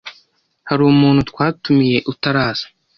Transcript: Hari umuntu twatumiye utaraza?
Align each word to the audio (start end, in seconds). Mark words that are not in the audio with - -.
Hari 0.69 0.81
umuntu 0.85 1.21
twatumiye 1.29 1.97
utaraza? 2.11 2.65